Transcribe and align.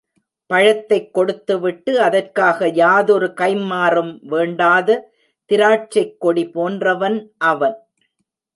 பழத்தைக் 0.45 1.13
கொடுத்துவிட்டு 1.13 2.01
அதற்காக 2.01 2.67
யாதொரு 2.67 3.33
கைம்மாறும் 3.37 4.17
வேண்டாத 4.21 5.11
திராட்சைக் 5.51 6.17
கொடி 6.19 6.49
போன்றவன் 6.49 7.31
அவன். 7.37 7.77